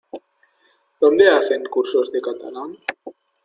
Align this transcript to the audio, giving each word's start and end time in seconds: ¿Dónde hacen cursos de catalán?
¿Dónde 0.99 1.25
hacen 1.29 1.63
cursos 1.65 2.11
de 2.11 2.21
catalán? 2.23 2.75